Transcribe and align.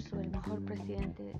sobre 0.00 0.24
el 0.24 0.30
mejor 0.30 0.64
presidente 0.64 1.32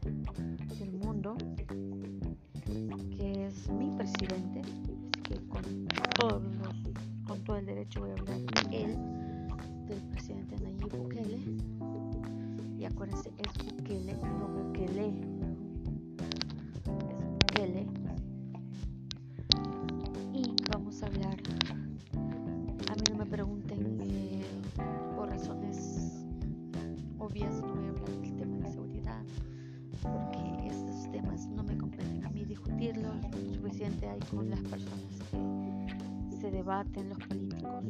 debaten, 36.69 37.09
los 37.09 37.19
políticos, 37.21 37.85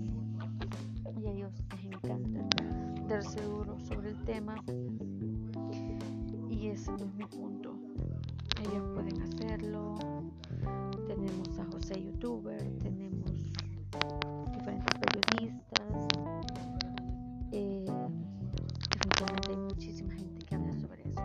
y 1.20 1.26
a 1.26 1.32
ellos 1.32 1.52
les 1.72 1.84
encanta 1.86 2.48
dar 3.08 3.24
seguro 3.24 3.76
sobre 3.80 4.10
el 4.10 4.22
tema, 4.22 4.54
y 6.48 6.68
ese 6.68 6.92
no 6.92 6.98
es 6.98 7.14
mi 7.14 7.24
punto. 7.24 7.74
Ellos 8.60 8.88
pueden 8.94 9.20
hacerlo. 9.20 9.96
Tenemos 11.08 11.58
a 11.58 11.64
José 11.72 12.04
Youtuber, 12.04 12.62
tenemos 12.78 13.32
diferentes 14.52 14.94
periodistas. 15.00 16.06
Eh, 17.50 17.84
hay 19.48 19.56
muchísima 19.56 20.14
gente 20.14 20.44
que 20.46 20.54
habla 20.54 20.72
sobre 20.78 21.02
eso. 21.02 21.20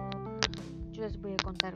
Yo 0.92 1.04
les 1.04 1.22
voy 1.22 1.34
a 1.34 1.44
contar 1.44 1.73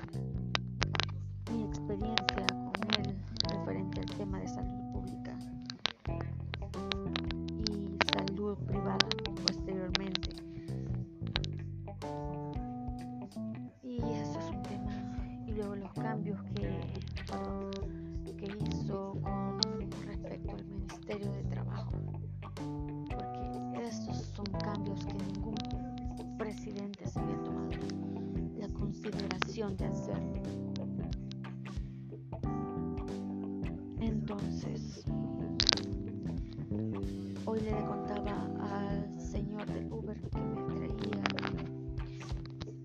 contaba 38.07 38.47
al 38.61 39.19
señor 39.19 39.65
del 39.65 39.91
Uber 39.91 40.17
que 40.21 40.39
me 40.39 40.63
traía 40.75 41.23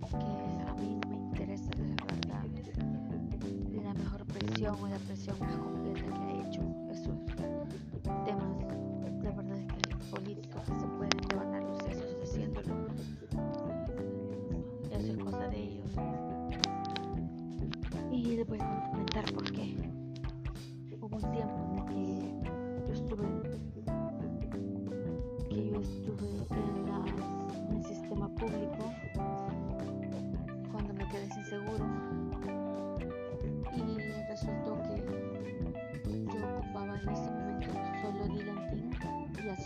que 0.09 0.17
a 0.67 0.75
mí 0.75 0.99
no 1.01 1.09
me 1.09 1.17
interesa 1.17 1.71
la 1.77 2.05
verdad. 2.05 2.45
La 3.85 3.95
mejor 3.95 4.25
presión 4.27 4.77
o 4.81 4.89
la 4.89 4.99
presión 4.99 5.37
más 5.41 5.59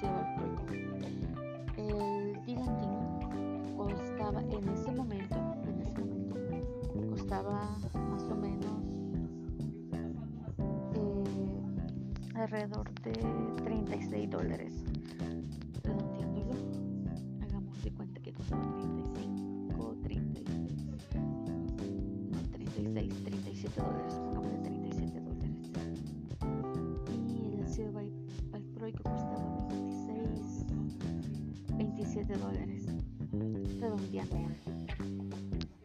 valproico. 0.03 0.63
El 1.77 2.45
Dilantin 2.45 3.77
costaba 3.77 4.41
en 4.43 4.69
ese 4.69 4.93
momento, 4.93 5.37
en 5.67 5.81
ese 5.81 6.01
momento, 6.01 6.37
costaba 7.11 7.79
más 7.95 8.23
o 8.25 8.35
menos 8.35 8.83
eh, 10.95 12.35
alrededor 12.35 12.93
de 13.03 13.13
36 13.65 14.31
dólares. 14.31 14.73
Hagamos 17.43 17.83
de 17.83 17.91
cuenta 17.93 18.21
que 18.21 18.33
costaba 18.33 18.63
35, 18.75 19.97
36 20.03 20.77
no, 22.31 22.39
36, 22.53 23.25
37 23.25 23.81
dólares, 23.81 24.16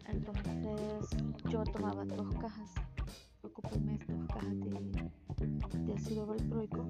Entonces 0.07 1.09
yo 1.49 1.63
tomaba 1.65 2.05
dos 2.05 2.33
cajas, 2.35 2.71
ocupé 3.41 3.75
el 3.75 3.81
mes 3.81 3.99
dos 4.07 4.25
cajas 4.27 4.57
de, 4.61 5.85
de 5.85 5.93
ácido 5.93 6.25
valproico 6.25 6.87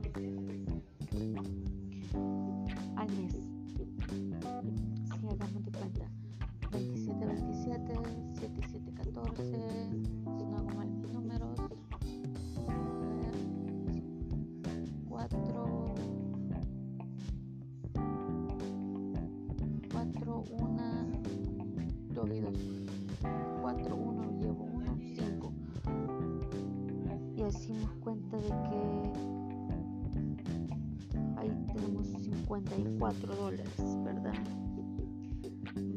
54 33.02 33.36
dólares, 33.36 33.74
¿verdad? 34.04 34.34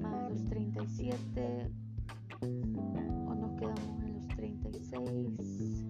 más 0.00 0.31
los 0.31 0.44
37 0.47 1.70
o 2.41 3.34
nos 3.34 3.53
quedamos 3.59 4.03
en 4.04 4.15
los 4.15 4.26
36 4.28 5.84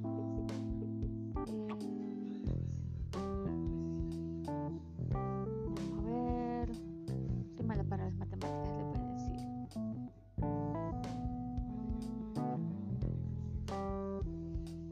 Eh, 5.07 5.21
vamos 5.77 5.99
a 5.99 6.03
ver 6.03 6.69
soy 7.57 7.65
mala 7.65 7.85
para 7.85 8.07
las 8.07 8.15
matemáticas 8.17 8.69
le 8.77 8.83
a 8.99 9.13
decir 9.13 9.41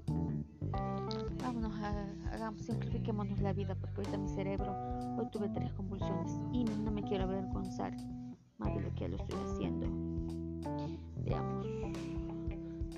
Mm. 0.09 0.43
vámonos 1.43 1.73
a, 1.81 2.07
hagamos 2.33 2.63
simplifiquémonos 2.63 3.41
la 3.41 3.53
vida 3.53 3.75
porque 3.75 3.97
ahorita 4.01 4.19
mi 4.19 4.29
cerebro 4.29 4.52
tuve 5.33 5.49
tres 5.49 5.73
convulsiones 5.73 6.39
y 6.53 6.65
no 6.65 6.91
me 6.91 7.03
quiero 7.03 7.25
avergonzar 7.25 7.93
más 8.59 8.75
de 8.75 8.81
lo 8.83 8.95
que 8.95 9.01
ya 9.01 9.09
lo 9.09 9.17
estoy 9.17 9.39
haciendo. 9.41 9.87
Veamos. 11.25 11.67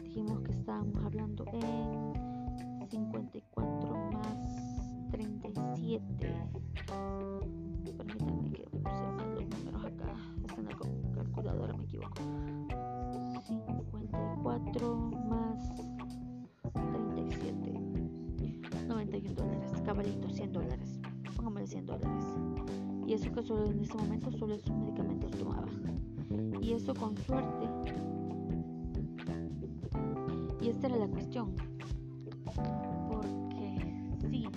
Dijimos 0.02 0.40
que 0.42 0.52
estábamos 0.52 1.04
hablando 1.04 1.44
en 1.52 2.12
54 2.90 4.10
más 4.12 5.08
37. 5.10 6.34
Permítanme 7.96 8.50
que 8.52 8.64
puse 8.70 9.12
mal 9.16 9.34
los 9.34 9.48
números 9.48 9.84
acá. 9.84 10.14
Es 10.44 10.58
en 10.58 10.64
la 10.66 10.76
cal- 10.76 11.10
calculadora, 11.14 11.76
me 11.76 11.84
equivoco. 11.84 12.14
54 13.46 14.96
más 15.28 15.72
37. 16.72 17.80
91 18.88 19.34
dólares. 19.34 19.70
Cabalito, 19.84 20.28
100 20.28 20.52
dólares. 20.52 21.00
Póngame 21.36 21.66
100 21.66 21.86
dólares 21.86 22.23
y 23.06 23.12
eso 23.12 23.30
que 23.32 23.42
solo 23.42 23.66
en 23.66 23.80
ese 23.80 23.96
momento 23.96 24.30
solo 24.32 24.54
esos 24.54 24.74
medicamentos 24.74 25.30
tomaba. 25.32 25.66
Y 26.60 26.72
eso 26.72 26.94
con 26.94 27.16
suerte. 27.18 27.68
Y 30.60 30.68
esta 30.68 30.86
era 30.86 30.96
la 30.96 31.08
cuestión. 31.08 31.54
Porque 33.10 33.78
sí, 34.30 34.48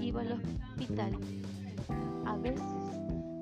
iba 0.00 0.20
al 0.20 0.32
hospital. 0.32 1.12
A 2.26 2.36
veces 2.36 2.62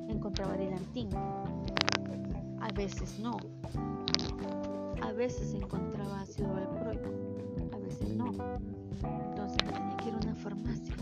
encontraba 0.08 0.56
dilantín. 0.56 1.08
A 1.14 2.68
veces 2.74 3.18
no. 3.18 3.36
A 5.02 5.12
veces 5.12 5.54
encontraba 5.54 6.20
ácido 6.20 6.52
valproico. 6.52 7.10
A 7.72 7.78
veces 7.78 8.16
no. 8.16 8.32
Entonces 9.30 9.58
tenía 9.58 9.96
que 9.96 10.08
ir 10.08 10.14
a 10.14 10.18
una 10.18 10.34
farmacia. 10.36 10.95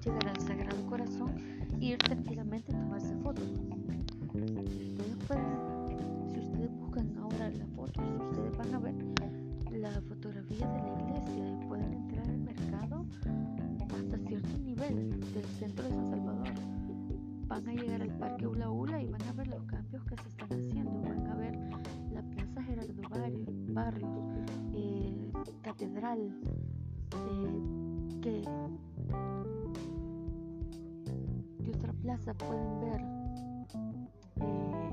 llegar 0.00 0.28
al 0.28 0.40
Sagrado 0.40 0.86
Corazón 0.86 1.34
e 1.80 1.84
ir 1.84 1.98
tranquilamente 1.98 2.72
a 2.72 2.80
tomarse 2.80 3.14
fotos. 3.16 3.44
Pues, 5.26 5.40
si 6.32 6.40
ustedes 6.40 6.70
buscan 6.72 7.16
ahora 7.18 7.50
las 7.50 7.68
fotos, 7.70 8.04
ustedes 8.30 8.56
van 8.56 8.74
a 8.74 8.78
ver 8.78 8.94
la 9.72 9.90
fotografía 10.02 10.66
de 10.68 10.78
la 10.80 11.02
iglesia 11.02 11.50
y 11.50 11.66
pueden 11.66 11.92
entrar 11.92 12.28
al 12.28 12.38
mercado 12.38 13.06
hasta 13.94 14.18
cierto 14.26 14.58
nivel 14.58 15.20
del 15.32 15.44
centro 15.58 15.84
de 15.84 15.90
San 15.90 16.10
Salvador. 16.10 16.48
Van 17.46 17.68
a 17.68 17.74
llegar 17.74 18.02
al 18.02 18.18
Parque 18.18 18.46
Ula 18.46 18.70
Ula 18.70 19.02
y 19.02 19.08
van 19.08 19.22
a 19.22 19.32
ver 19.32 19.48
los 19.48 19.62
cambios 19.64 20.04
que 20.04 20.16
se 20.16 20.28
están 20.28 20.52
haciendo. 20.52 21.02
Van 21.02 21.26
a 21.26 21.34
ver 21.34 21.58
la 22.12 22.22
Plaza 22.22 22.62
Gerardo 22.62 22.94
Barrios, 23.72 24.18
eh, 24.74 25.32
Catedral, 25.62 26.32
casa 32.20 32.34
pueden 32.34 32.80
ver, 32.80 33.00
eh, 34.40 34.90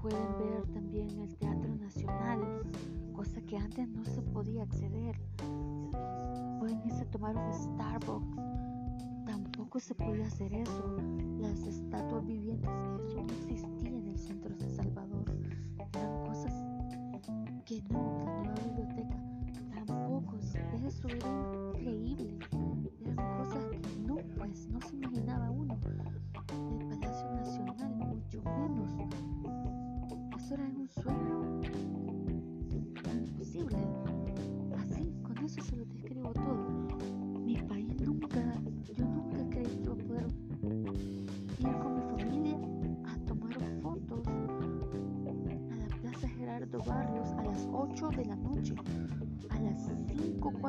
pueden 0.00 0.38
ver 0.38 0.66
también 0.72 1.10
el 1.20 1.36
Teatro 1.36 1.74
Nacional, 1.76 2.62
cosa 3.12 3.42
que 3.42 3.58
antes 3.58 3.86
no 3.88 4.04
se 4.06 4.22
podía 4.22 4.62
acceder. 4.62 5.20
Pueden 6.60 6.80
irse 6.86 7.02
a 7.02 7.10
tomar 7.10 7.36
un 7.36 7.52
Starbucks, 7.52 8.36
tampoco 9.26 9.80
se 9.80 9.94
podía 9.94 10.26
hacer 10.26 10.54
eso. 10.54 10.96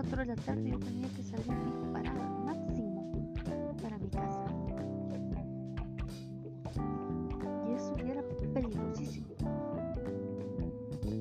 4 0.10 0.20
de 0.20 0.26
la 0.28 0.36
tarde 0.36 0.70
yo 0.70 0.80
tenía 0.80 1.10
que 1.10 1.24
salir 1.24 1.48
disparada 1.66 2.30
máximo 2.46 3.34
para 3.82 3.98
mi 3.98 4.08
casa. 4.10 4.46
Y 7.68 7.74
eso 7.74 7.96
era 7.98 8.24
peligrosísimo. 8.54 9.28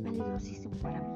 Peligrosísimo 0.03 0.77
para 0.83 1.01
mí. 1.01 1.14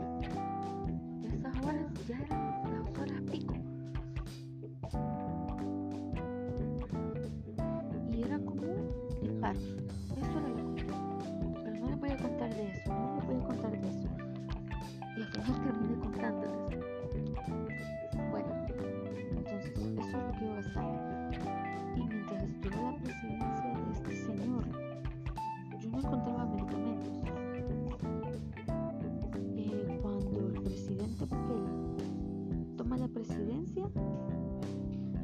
a 32.99 33.07
la 33.07 33.09
presidencia, 33.09 33.85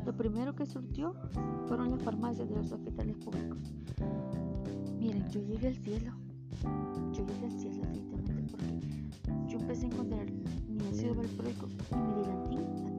lo 0.07 0.17
primero 0.17 0.55
que 0.55 0.65
surtió 0.65 1.15
fueron 1.67 1.91
las 1.91 2.03
farmacias 2.03 2.49
de 2.49 2.57
los 2.57 2.71
hospitales 2.71 3.17
públicos. 3.17 3.59
Miren, 4.99 5.29
yo 5.31 5.41
llegué 5.41 5.69
al 5.69 5.77
cielo. 5.77 6.13
Yo 7.13 7.27
llegué 7.27 7.47
al 7.47 7.59
cielo, 7.59 7.83
definitivamente, 7.93 8.53
porque 8.53 9.49
yo 9.49 9.59
empecé 9.59 9.87
a 9.87 9.89
encontrar 9.89 10.27
mi 10.69 10.87
ácido 10.89 11.15
valproico 11.15 11.69
y 11.91 11.97
mi 11.97 12.23
dilantín 12.23 12.94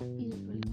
y 0.00 0.67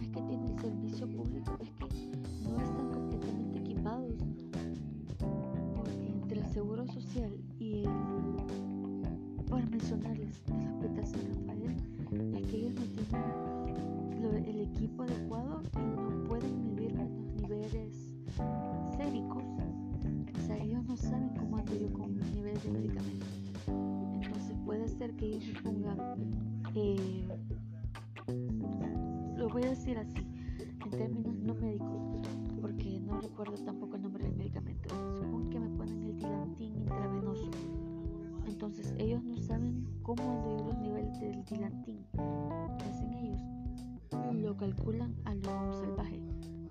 calculan 44.66 45.16
a 45.26 45.36
lo 45.36 45.74
salvaje. 45.74 46.20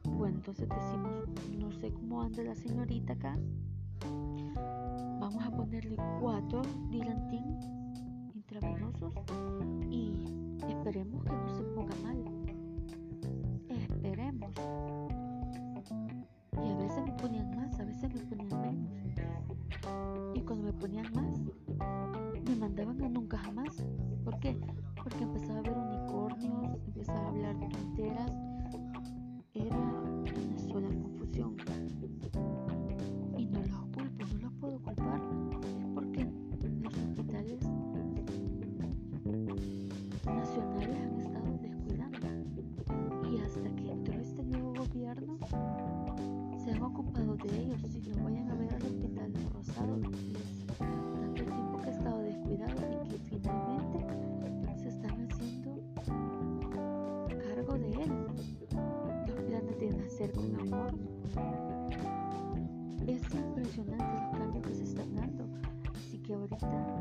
Bueno, 0.03 0.39
entonces 0.39 0.69
decimos, 0.69 1.29
no 1.57 1.71
sé 1.71 1.93
cómo 1.93 2.23
anda 2.23 2.43
la 2.43 2.55
señorita 2.57 3.13
acá. 3.13 3.39
Vamos 5.21 5.45
a 5.45 5.51
ponerle 5.53 5.97
cuatro 6.21 6.63
dilantín 6.91 7.57
intravenosos 8.35 9.15
y 9.89 10.13
esperemos 10.69 11.23
que 11.25 11.31
no 11.31 11.57
se 11.57 11.63
ponga 11.63 11.95
mal. 12.03 12.25
Esperemos. 13.69 14.53
Y 16.53 16.71
a 16.71 16.77
veces 16.77 17.05
me 17.05 17.13
ponían 17.13 17.57
más, 17.57 17.79
a 17.79 17.85
veces 17.85 18.13
me 18.13 18.21
ponían 18.23 18.61
menos. 18.61 18.91
Y 20.35 20.41
cuando 20.41 20.65
me 20.65 20.73
ponían 20.73 21.13
más, 21.15 21.39
Así 66.55 66.67
que 66.67 66.94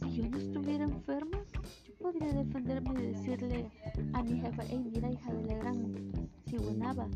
Si 0.00 0.12
yo 0.16 0.28
no 0.28 0.38
estuviera 0.38 0.84
enferma, 0.84 1.38
yo 1.84 1.94
podría 1.98 2.32
defenderme 2.32 3.02
y 3.02 3.06
decirle 3.08 3.70
a 4.12 4.22
mi 4.22 4.40
jefa, 4.40 4.62
hey, 4.68 4.90
mira 4.92 5.10
hija 5.10 5.32
de 5.32 5.46
la 5.46 5.54
gran 5.54 6.12
ciguanaba. 6.48 7.08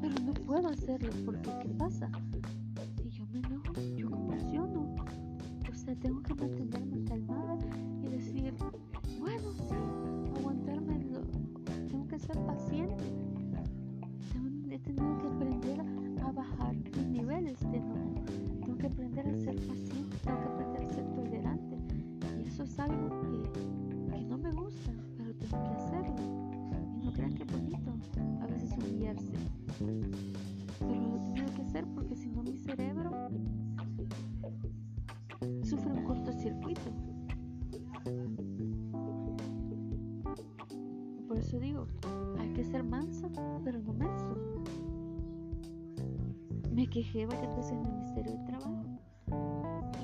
Pero 0.00 0.14
no 0.24 0.34
puedo 0.34 0.68
hacerlo 0.68 1.10
porque 1.24 1.50
¿qué 1.62 1.68
pasa? 1.70 2.10
Eso 41.46 41.60
digo, 41.60 41.86
hay 42.40 42.48
que 42.54 42.64
ser 42.64 42.82
mansa, 42.82 43.28
pero 43.62 43.78
no 43.78 43.92
menso. 43.92 44.34
Me 46.72 46.88
quejé 46.88 47.24
varias 47.24 47.56
veces 47.56 47.72
en 47.72 47.86
el 47.86 47.92
Ministerio 47.92 48.32
de 48.32 48.38
Trabajo 48.46 48.84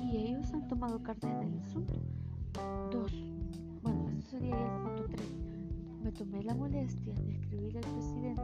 y 0.01 0.17
ellos 0.17 0.53
han 0.53 0.65
tomado 0.69 1.03
carta 1.03 1.29
en 1.29 1.53
el 1.53 1.59
asunto. 1.59 1.99
Dos, 2.91 3.11
bueno, 3.81 4.07
eso 4.09 4.21
sería 4.29 4.55
el 4.55 4.81
punto 4.83 5.05
tres. 5.11 5.33
Me 6.01 6.13
tomé 6.13 6.43
la 6.43 6.55
molestia 6.55 7.13
de 7.13 7.31
escribirle 7.33 7.79
al 7.79 7.91
presidente 7.91 8.41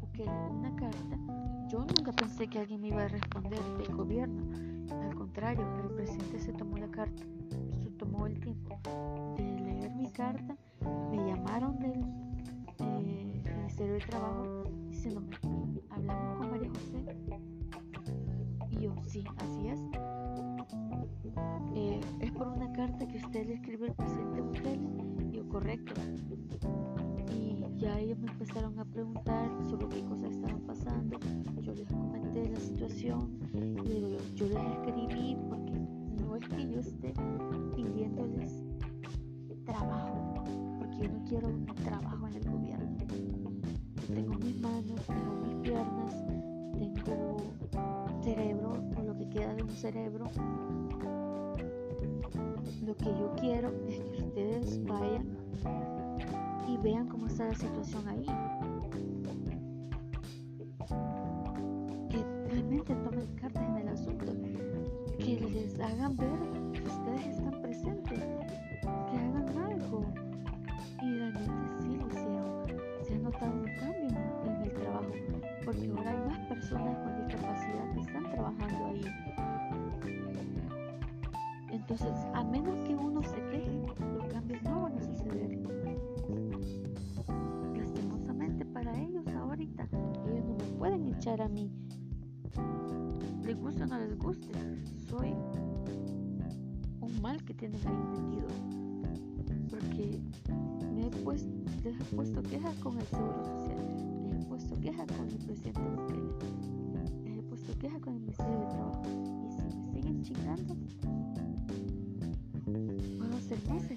Bukele 0.00 0.30
una 0.48 0.72
carta. 0.76 1.18
Yo 1.68 1.80
nunca 1.80 2.12
pensé 2.12 2.46
que 2.46 2.60
alguien 2.60 2.82
me 2.82 2.88
iba 2.88 3.02
a 3.02 3.08
responder 3.08 3.60
del 3.78 3.96
gobierno. 3.96 4.44
Al 5.02 5.14
contrario, 5.16 5.66
el 5.82 5.90
presidente 5.96 6.38
se 6.38 6.52
tomó 6.52 6.76
la 6.76 6.88
carta, 6.88 7.24
se 7.82 7.90
tomó 7.90 8.28
el 8.28 8.38
tiempo 8.38 8.78
de 9.36 9.42
leer 9.42 9.92
mi 9.96 10.08
carta. 10.12 10.56
Llamaron 11.40 11.78
del 11.78 12.04
eh, 12.80 13.42
Ministerio 13.56 13.94
de 13.94 14.00
Trabajo 14.00 14.64
diciéndome, 14.90 15.28
hablamos 15.88 16.36
con 16.36 16.50
María 16.50 16.68
José. 16.68 17.16
Y 18.68 18.76
yo, 18.76 18.94
sí, 19.06 19.24
así 19.38 19.68
es. 19.68 19.80
Eh, 21.74 22.00
es 22.20 22.30
por 22.32 22.48
una 22.48 22.70
carta 22.72 23.08
que 23.08 23.16
usted 23.16 23.46
le 23.46 23.54
escribió 23.54 23.86
al 23.86 23.94
presidente 23.94 24.40
Bukele. 24.42 24.80
Y 25.30 25.30
yo, 25.30 25.48
correcto. 25.48 25.94
Y 27.32 27.64
ya 27.78 27.98
ellos 27.98 28.18
me 28.18 28.30
empezaron 28.30 28.78
a 28.78 28.84
preguntar 28.84 29.39
cerebro. 49.90 50.30
Lo 52.86 52.96
que 52.96 53.06
yo 53.06 53.34
quiero 53.40 53.72
es 53.88 54.00
que 54.00 54.22
ustedes 54.22 54.84
vayan 54.84 55.36
y 56.68 56.76
vean 56.76 57.08
cómo 57.08 57.26
está 57.26 57.46
la 57.46 57.54
situación 57.54 58.08
ahí. 58.08 58.26
Que 62.08 62.24
realmente 62.50 62.94
tomen 62.94 63.26
cartas 63.40 63.68
en 63.68 63.76
el 63.78 63.88
asunto. 63.88 64.26
Que 65.18 65.40
les 65.40 65.80
hagan 65.80 66.16
ver 66.16 66.49
echar 91.20 91.42
a 91.42 91.48
mí. 91.48 91.70
Les 93.44 93.54
guste 93.54 93.82
o 93.82 93.86
no 93.86 93.98
les 93.98 94.18
guste, 94.18 94.48
soy 95.06 95.34
un 97.02 97.20
mal 97.20 97.44
que 97.44 97.52
tienen 97.52 97.78
ahí 97.86 98.22
metido. 98.22 98.48
Porque 99.68 100.18
me 100.94 101.08
he 101.08 101.10
puesto, 101.22 101.50
les 101.84 102.00
he 102.00 102.04
puesto 102.16 102.42
quejas 102.42 102.74
con 102.76 102.96
el 102.98 103.06
Seguro 103.08 103.44
Social, 103.44 104.30
les 104.30 104.40
he 104.40 104.46
puesto 104.46 104.80
quejas 104.80 105.06
con 105.12 105.28
el 105.28 105.36
presidente 105.44 105.80
Bukele, 105.94 106.32
les 107.24 107.38
he 107.38 107.42
puesto 107.42 107.78
quejas 107.78 108.00
con 108.00 108.14
el 108.14 108.20
Ministerio 108.20 108.58
de 108.58 108.66
Trabajo. 108.68 109.02
Y 109.46 109.52
si 109.52 109.76
me 109.76 109.92
siguen 109.92 110.22
chingando, 110.22 110.74
puedo 113.18 113.36
hacer 113.36 113.58
más 113.68 113.90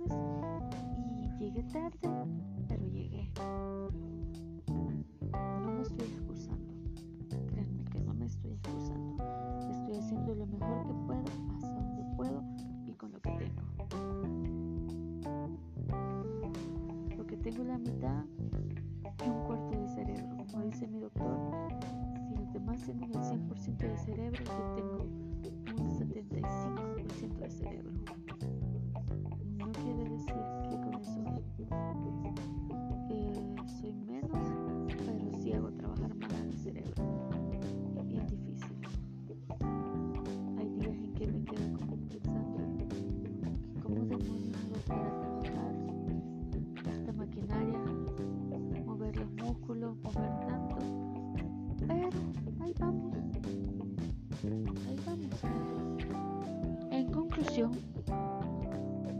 y 0.00 1.38
llegué 1.38 1.62
tarde, 1.64 1.98
pero 2.68 2.86
llegué. 2.88 3.30
No 5.30 5.72
me 5.72 5.82
estoy 5.82 6.08
excusando. 6.08 6.72
Créanme 7.48 7.84
que 7.84 8.00
no 8.00 8.14
me 8.14 8.26
estoy 8.26 8.52
excusando. 8.52 9.22
Estoy 9.70 9.96
haciendo 9.96 10.34
lo 10.34 10.46
mejor 10.46 10.86
que 10.86 10.94
puedo, 11.06 11.24
hasta 11.56 11.74
donde 11.74 12.04
puedo 12.16 12.42
y 12.86 12.92
con 12.94 13.12
lo 13.12 13.20
que 13.20 13.30
tengo. 13.30 13.62
Lo 17.16 17.26
que 17.26 17.36
tengo 17.36 17.62
es 17.62 17.68
la 17.68 17.78
mitad 17.78 18.24
y 19.24 19.28
un 19.28 19.44
cuarto 19.44 19.70
de 19.70 19.88
cerebro. 19.88 20.36
Como 20.50 20.64
dice 20.64 20.86
mi 20.86 21.00
doctor, 21.00 21.38
si 22.28 22.34
los 22.36 22.52
demás 22.52 22.82
tienen 22.82 23.10
el 23.10 23.20
100% 23.20 23.76
de 23.78 23.98
cerebro, 23.98 24.44
yo 24.44 24.74
tengo 24.76 25.82
un 25.82 25.90
75% 25.90 27.38
de 27.38 27.50
cerebro. 27.50 28.21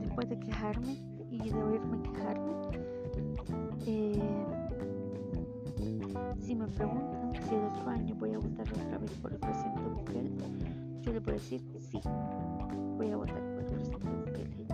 Después 0.00 0.28
de 0.28 0.38
quejarme 0.38 0.96
y 1.30 1.50
de 1.50 1.62
oírme 1.62 2.02
quejarme, 2.02 2.52
eh, 3.86 4.22
si 6.40 6.54
me 6.54 6.66
preguntan 6.68 7.32
si 7.48 7.54
el 7.54 7.64
otro 7.64 7.90
año 7.90 8.14
voy 8.14 8.32
a 8.32 8.38
votar 8.38 8.66
otra 8.68 8.98
vez 8.98 9.10
por 9.22 9.32
el 9.32 9.38
presidente 9.38 9.80
Bukele, 9.88 10.30
yo 11.02 11.12
le 11.12 11.20
puedo 11.20 11.36
decir 11.36 11.60
sí, 11.90 12.00
voy 12.96 13.10
a 13.10 13.16
votar 13.16 13.40
por 13.40 13.58
el 13.58 13.66
presidente 13.66 14.08
Bukele, 14.08 14.66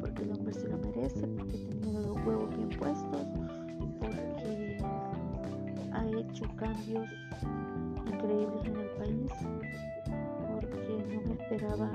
porque 0.00 0.22
el 0.22 0.32
hombre 0.32 0.54
se 0.54 0.68
lo 0.68 0.78
merece, 0.78 1.26
porque 1.26 1.52
ha 1.52 1.80
tenido 1.80 2.00
los 2.00 2.26
huevos 2.26 2.56
bien 2.56 2.68
puestos, 2.70 3.26
porque 4.00 4.78
ha 5.92 6.06
hecho 6.06 6.44
cambios 6.56 7.08
increíbles 8.06 8.64
en 8.64 8.76
el 8.76 8.88
país, 8.96 9.32
no 11.08 11.20
me 11.26 11.34
esperaba 11.34 11.90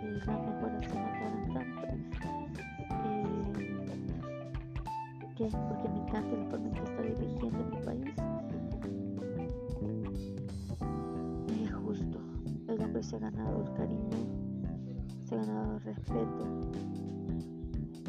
que 0.00 0.06
las 0.10 0.26
mejoras 0.26 0.84
se 0.84 0.94
notaran 0.94 1.52
tanto. 1.52 1.86
eh, 3.04 3.60
que 5.36 5.44
porque 5.46 5.88
me 5.88 5.98
encanta 6.00 6.36
la 6.36 6.44
forma 6.50 6.70
que 6.72 6.82
está 6.82 7.02
dirigiendo 7.02 7.64
mi 7.64 7.76
país. 7.84 8.14
Es 11.62 11.72
justo. 11.74 12.18
El 12.68 12.82
hombre 12.82 13.02
se 13.02 13.16
ha 13.16 13.18
ganado 13.20 13.64
el 13.64 13.72
cariño, 13.72 14.18
se 15.26 15.34
ha 15.34 15.38
ganado 15.38 15.76
el 15.76 15.82
respeto 15.82 16.70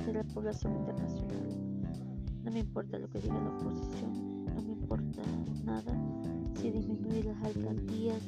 de 0.05 0.13
la 0.13 0.23
población 0.25 0.75
internacional. 0.75 1.49
No 2.43 2.51
me 2.51 2.59
importa 2.59 2.99
lo 2.99 3.09
que 3.09 3.19
diga 3.19 3.39
la 3.39 3.49
oposición, 3.49 4.45
no 4.45 4.61
me 4.61 4.73
importa 4.73 5.21
nada 5.63 5.93
si 6.55 6.69
disminuye 6.69 7.23
las 7.23 7.43
alcaldías, 7.43 8.21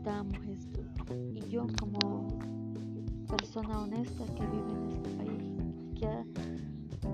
Esto. 0.00 0.80
Y 1.34 1.46
yo 1.50 1.66
como 1.78 2.38
persona 3.28 3.82
honesta 3.82 4.24
que 4.34 4.46
vive 4.46 4.72
en 4.72 4.88
este 4.88 5.10
país, 5.10 5.98
que 5.98 6.06
ha 6.06 6.24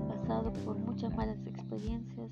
pasado 0.07 0.53
por 0.53 0.77
muchas 0.77 1.13
malas 1.17 1.37
experiencias, 1.45 2.31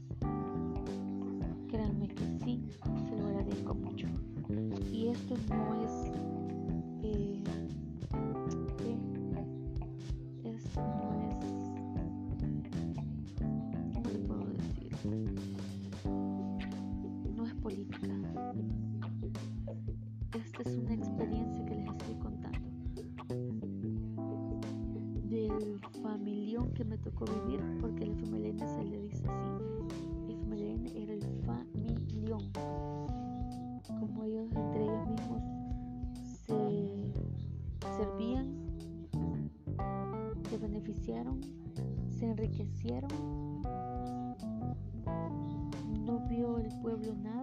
No 46.05 46.19
vio 46.29 46.59
el 46.59 46.69
pueblo 46.81 47.15
nada 47.15 47.34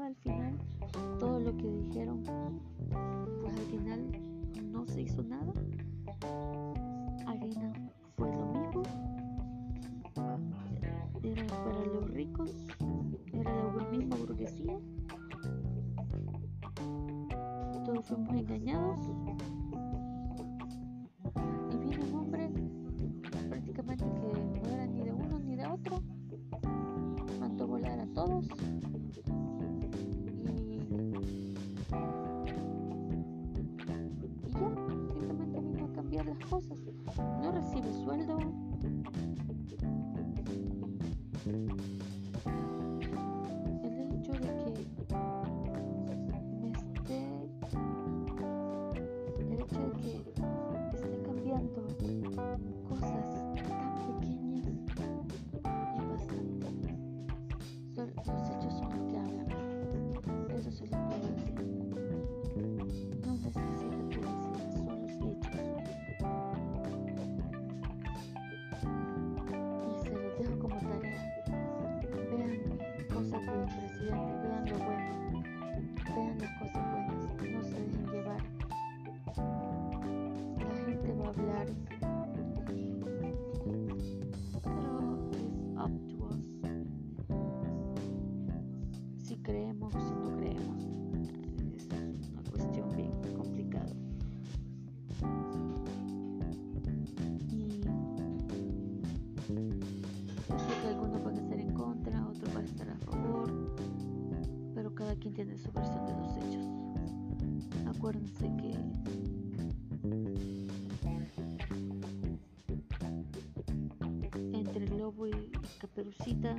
todos. 28.26 28.81
Tiene 105.44 105.58
su 105.58 105.72
versión 105.72 106.06
de 106.06 106.12
los 106.12 106.36
hechos. 106.36 106.68
Acuérdense 107.96 108.48
que 108.58 108.76
entre 114.56 114.84
el 114.84 114.98
lobo 114.98 115.26
y 115.26 115.32
caperucita 115.80 116.54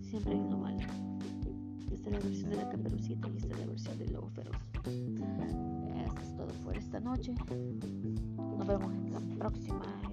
siempre 0.00 0.32
hay 0.32 0.40
uno 0.40 0.56
malo. 0.56 0.78
Esta 1.92 2.08
es 2.08 2.12
la 2.12 2.20
versión 2.20 2.50
de 2.50 2.56
la 2.56 2.68
caperucita 2.70 3.28
y 3.28 3.36
esta 3.36 3.52
es 3.54 3.60
la 3.60 3.66
versión 3.66 3.98
del 3.98 4.12
lobo 4.14 4.30
feroz. 4.30 4.56
Esto 4.86 6.20
es 6.22 6.34
todo 6.34 6.52
por 6.64 6.78
esta 6.78 6.98
noche. 6.98 7.34
Nos 8.56 8.66
vemos 8.66 8.94
en 8.94 9.12
la 9.12 9.20
próxima 9.36 10.07